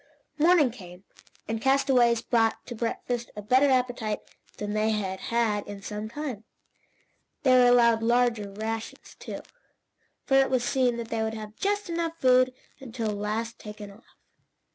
[0.39, 1.03] Morning came,
[1.47, 4.17] and castaways brought to breakfast a better appetite
[4.57, 6.43] than they had had in some time.
[7.43, 9.41] They were allowed larger rations, too,
[10.25, 13.91] for it was seen that they would have just enough food to last until taken
[13.91, 14.15] off.